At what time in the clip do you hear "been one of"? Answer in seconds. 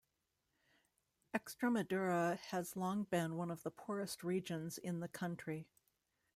3.03-3.61